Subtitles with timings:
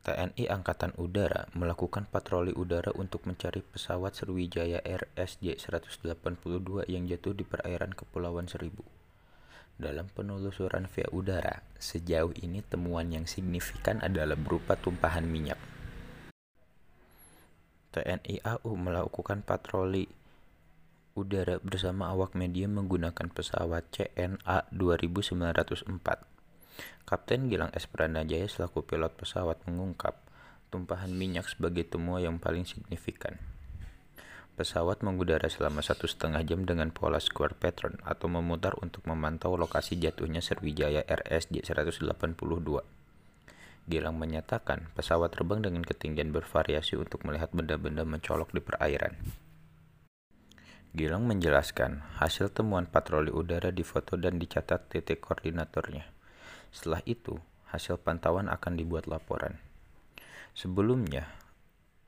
[0.00, 7.44] TNI Angkatan Udara melakukan patroli udara untuk mencari pesawat Sriwijaya Air SJ-182 yang jatuh di
[7.44, 8.80] perairan Kepulauan Seribu.
[9.76, 15.60] Dalam penelusuran via udara, sejauh ini temuan yang signifikan adalah berupa tumpahan minyak.
[17.92, 20.08] TNI AU melakukan patroli
[21.12, 26.39] udara bersama awak media menggunakan pesawat CNA 2904
[27.08, 27.88] Kapten Gilang S.
[27.88, 30.16] Pranajaya selaku pilot pesawat mengungkap,
[30.70, 33.36] tumpahan minyak sebagai temuan yang paling signifikan.
[34.60, 39.96] Pesawat mengudara selama satu setengah jam dengan pola square pattern atau memutar untuk memantau lokasi
[39.96, 42.20] jatuhnya Sriwijaya RSJ 182.
[43.88, 49.16] Gilang menyatakan pesawat terbang dengan ketinggian bervariasi untuk melihat benda-benda mencolok di perairan.
[50.92, 56.19] Gilang menjelaskan hasil temuan patroli udara difoto dan dicatat titik koordinatornya.
[56.70, 57.38] Setelah itu,
[57.70, 59.58] hasil pantauan akan dibuat laporan.
[60.54, 61.30] Sebelumnya,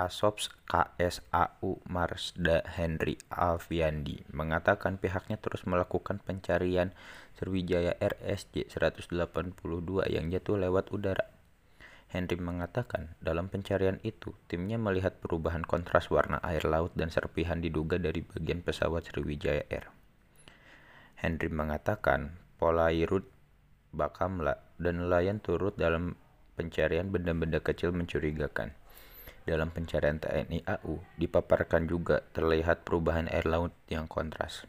[0.02, 6.90] Asops KSAU Marsda Henry Alfiandi mengatakan pihaknya terus melakukan pencarian
[7.38, 9.14] Sriwijaya RSJ 182
[10.10, 11.30] yang jatuh lewat udara.
[12.10, 17.96] Henry mengatakan dalam pencarian itu timnya melihat perubahan kontras warna air laut dan serpihan diduga
[17.96, 19.88] dari bagian pesawat Sriwijaya Air.
[21.16, 23.31] Henry mengatakan Polairut
[23.92, 26.16] Bakamla, dan nelayan turut dalam
[26.56, 28.72] pencarian benda-benda kecil mencurigakan.
[29.42, 34.64] Dalam pencarian TNI AU, dipaparkan juga terlihat perubahan air laut yang kontras.